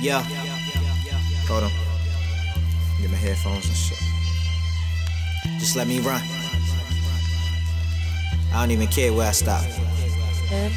Yeah. 0.00 0.22
Hold 1.48 1.64
on. 1.64 1.70
Get 3.00 3.10
my 3.10 3.16
headphones 3.16 3.66
and 3.66 3.76
shit. 3.76 3.98
Just 5.58 5.76
let 5.76 5.86
me 5.86 6.00
run. 6.00 6.20
I 8.52 8.60
don't 8.60 8.70
even 8.70 8.88
care 8.88 9.12
where 9.12 9.28
I 9.28 9.32
stop. 9.32 9.64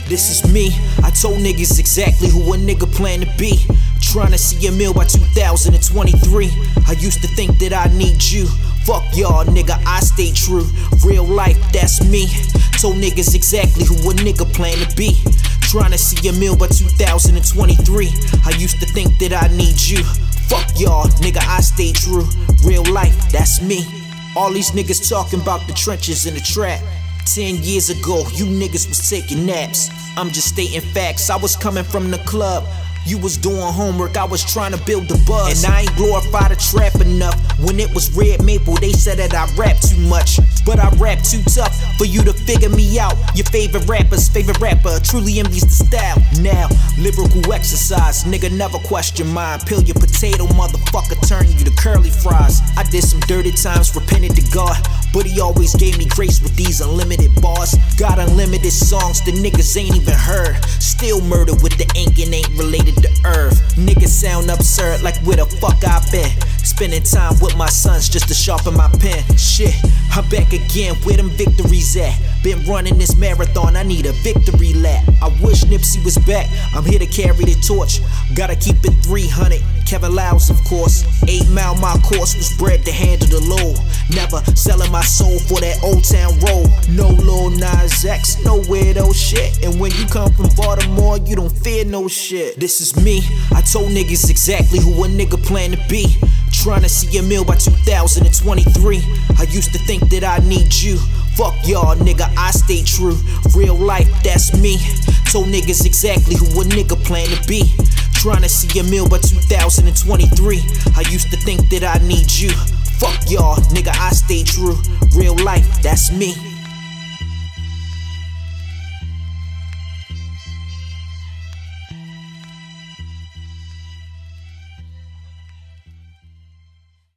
This 0.07 0.31
is 0.31 0.51
me. 0.51 0.71
I 1.03 1.11
told 1.11 1.39
niggas 1.39 1.79
exactly 1.79 2.29
who 2.29 2.53
a 2.53 2.57
nigga 2.57 2.91
plan 2.93 3.21
to 3.21 3.37
be. 3.37 3.65
Trying 4.01 4.31
to 4.31 4.37
see 4.37 4.65
a 4.67 4.71
meal 4.71 4.93
by 4.93 5.05
2023. 5.05 6.49
I 6.87 6.91
used 6.93 7.21
to 7.21 7.27
think 7.27 7.59
that 7.59 7.73
I 7.73 7.91
need 7.95 8.23
you. 8.23 8.47
Fuck 8.85 9.03
y'all, 9.15 9.45
nigga, 9.45 9.79
I 9.85 9.99
stay 9.99 10.31
true. 10.31 10.65
Real 11.05 11.23
life, 11.25 11.57
that's 11.71 12.03
me. 12.09 12.27
Told 12.81 12.95
niggas 12.95 13.35
exactly 13.35 13.85
who 13.85 13.95
a 14.09 14.13
nigga 14.15 14.51
plan 14.53 14.77
to 14.77 14.95
be. 14.95 15.21
Trying 15.69 15.91
to 15.91 15.99
see 15.99 16.27
a 16.27 16.33
meal 16.33 16.57
by 16.57 16.65
2023. 16.65 18.09
I 18.43 18.57
used 18.57 18.79
to 18.79 18.87
think 18.87 19.19
that 19.19 19.33
I 19.33 19.55
need 19.55 19.79
you. 19.79 20.03
Fuck 20.49 20.65
y'all, 20.79 21.05
nigga, 21.21 21.45
I 21.47 21.61
stay 21.61 21.91
true. 21.91 22.25
Real 22.65 22.83
life, 22.91 23.31
that's 23.31 23.61
me. 23.61 23.85
All 24.35 24.51
these 24.51 24.71
niggas 24.71 25.07
talking 25.07 25.39
about 25.39 25.67
the 25.67 25.73
trenches 25.73 26.25
and 26.25 26.35
the 26.35 26.41
trap. 26.41 26.81
Ten 27.23 27.57
years 27.57 27.91
ago, 27.91 28.25
you 28.33 28.45
niggas 28.45 28.89
was 28.89 29.07
taking 29.11 29.45
naps. 29.45 29.91
I'm 30.17 30.31
just 30.31 30.47
stating 30.47 30.81
facts. 30.81 31.29
I 31.29 31.37
was 31.37 31.55
coming 31.55 31.83
from 31.83 32.09
the 32.09 32.17
club. 32.25 32.65
You 33.09 33.17
was 33.17 33.37
doing 33.37 33.57
homework, 33.57 34.17
I 34.17 34.23
was 34.23 34.45
trying 34.45 34.71
to 34.71 34.77
build 34.85 35.07
the 35.07 35.17
buzz. 35.25 35.65
And 35.65 35.73
I 35.73 35.81
ain't 35.81 35.95
glorify 35.95 36.47
the 36.47 36.55
trap 36.55 36.93
enough. 37.01 37.33
When 37.57 37.79
it 37.79 37.91
was 37.91 38.13
Red 38.13 38.45
Maple, 38.45 38.75
they 38.75 38.93
said 38.93 39.17
that 39.17 39.33
I 39.33 39.49
rap 39.57 39.81
too 39.81 39.97
much. 40.05 40.37
But 40.63 40.77
I 40.77 40.93
rap 41.01 41.25
too 41.25 41.41
tough 41.49 41.73
for 41.97 42.05
you 42.05 42.21
to 42.21 42.33
figure 42.33 42.69
me 42.69 42.99
out. 42.99 43.17
Your 43.33 43.49
favorite 43.49 43.89
rapper's 43.89 44.29
favorite 44.29 44.61
rapper 44.61 44.99
truly 45.01 45.39
envies 45.39 45.65
the 45.65 45.73
style. 45.89 46.21
Now, 46.45 46.69
lyrical 47.01 47.51
exercise, 47.51 48.25
nigga, 48.25 48.53
never 48.55 48.77
question 48.85 49.25
mine. 49.33 49.57
Peel 49.65 49.81
your 49.81 49.97
potato, 49.97 50.45
motherfucker, 50.53 51.17
turn 51.27 51.49
you 51.49 51.65
to 51.65 51.73
curly 51.81 52.11
fries. 52.11 52.61
I 52.77 52.83
did 52.83 53.01
some 53.03 53.21
dirty 53.21 53.57
times, 53.57 53.89
repented 53.95 54.35
to 54.37 54.45
God. 54.53 54.77
But 55.11 55.25
he 55.25 55.41
always 55.41 55.73
gave 55.73 55.97
me 55.97 56.05
grace 56.05 56.41
with 56.41 56.55
these 56.55 56.79
unlimited 56.81 57.33
bars. 57.41 57.73
Got 57.97 58.19
unlimited 58.19 58.71
songs 58.71 59.25
the 59.25 59.31
niggas 59.31 59.73
ain't 59.81 59.95
even 59.97 60.13
heard. 60.13 60.61
Still 60.77 61.21
murder 61.21 61.53
with 61.65 61.73
the 61.81 61.89
ink 61.97 62.19
and 62.19 62.33
ain't 62.35 62.53
related 62.53 62.98
sound 64.19 64.51
absurd 64.51 65.01
like 65.01 65.15
where 65.23 65.37
the 65.37 65.45
fuck 65.45 65.79
I 65.87 66.03
been. 66.11 66.29
Spending 66.59 67.03
time 67.03 67.39
with 67.41 67.55
my 67.55 67.69
sons 67.69 68.09
just 68.09 68.27
to 68.27 68.33
sharpen 68.33 68.75
my 68.75 68.89
pen. 68.99 69.23
Shit, 69.37 69.73
I'm 70.11 70.27
back 70.29 70.51
again 70.51 70.95
where 71.03 71.15
them 71.15 71.29
victories 71.29 71.95
at. 71.95 72.19
Been 72.43 72.61
running 72.65 72.97
this 72.97 73.15
marathon, 73.15 73.77
I 73.77 73.83
need 73.83 74.05
a 74.05 74.11
victory 74.23 74.73
lap. 74.73 75.07
I 75.21 75.29
wish 75.41 75.63
Nipsey 75.63 76.03
was 76.03 76.17
back, 76.17 76.47
I'm 76.75 76.83
here 76.83 76.99
to 76.99 77.05
carry 77.05 77.45
the 77.45 77.55
torch. 77.65 78.01
Gotta 78.35 78.55
keep 78.55 78.75
it 78.83 78.91
300. 79.03 79.78
Kevin 79.89 80.13
Liles, 80.13 80.51
of 80.51 80.63
course. 80.65 81.03
Eight 81.27 81.49
mile 81.49 81.73
my 81.81 81.97
course 82.05 82.35
was 82.37 82.55
bred 82.59 82.85
to 82.85 82.91
handle 82.91 83.27
the 83.27 83.41
load. 83.49 83.75
Never 84.13 84.37
selling 84.55 84.91
my 84.91 85.01
soul 85.01 85.39
for 85.39 85.59
that 85.61 85.81
old 85.81 86.03
town 86.03 86.37
road. 86.45 86.69
No 86.87 87.09
Lil 87.09 87.49
Nas 87.57 88.05
X, 88.05 88.37
no 88.45 88.61
weirdo 88.69 89.09
shit. 89.15 89.65
And 89.65 89.79
when 89.79 89.89
you 89.97 90.05
come 90.05 90.31
from 90.33 90.49
Baltimore, 90.55 91.17
you 91.17 91.35
don't 91.35 91.49
fear 91.49 91.85
no 91.85 92.07
shit. 92.07 92.59
This 92.59 92.81
is 92.81 93.03
me. 93.03 93.23
I 93.51 93.61
told 93.61 93.89
niggas 93.89 94.29
exactly 94.29 94.79
who 94.79 94.93
a 95.03 95.07
nigga 95.07 95.43
plan 95.43 95.71
to 95.71 95.81
be. 95.89 96.05
Trying 96.51 96.83
to 96.83 96.89
see 96.89 97.17
a 97.17 97.23
meal 97.23 97.43
by 97.43 97.55
2023. 97.55 99.01
I 99.39 99.43
used 99.49 99.73
to 99.73 99.79
think 99.79 100.07
that 100.09 100.23
I 100.23 100.37
need 100.47 100.71
you. 100.71 100.97
Fuck 101.33 101.55
y'all, 101.65 101.95
nigga, 101.95 102.31
I 102.37 102.51
stay 102.51 102.83
true. 102.83 103.17
Real 103.55 103.73
life, 103.73 104.09
that's 104.23 104.53
me. 104.53 104.77
Told 105.31 105.47
niggas 105.47 105.83
exactly 105.83 106.35
who 106.35 106.45
a 106.61 106.65
nigga 106.65 106.95
plan 107.05 107.27
to 107.29 107.47
be. 107.47 107.73
Trying 108.19 108.41
to 108.41 108.49
see 108.49 108.79
a 108.81 108.83
meal 108.83 109.07
by 109.07 109.19
2023. 109.19 110.57
I 110.97 111.09
used 111.09 111.31
to 111.31 111.37
think 111.37 111.69
that 111.69 111.85
I 111.85 112.05
need 112.05 112.29
you. 112.29 112.49
Fuck 112.99 113.31
y'all, 113.31 113.55
nigga, 113.71 113.95
I 113.97 114.09
stay 114.09 114.43
true. 114.43 114.75
Real 115.15 115.37
life, 115.45 115.81
that's 115.81 116.11
me. 116.11 116.48